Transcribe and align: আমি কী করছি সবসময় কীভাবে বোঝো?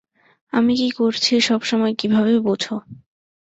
আমি 0.53 0.73
কী 0.75 0.89
করছি 0.91 1.33
সবসময় 1.41 1.93
কীভাবে 1.95 2.33
বোঝো? 2.39 2.75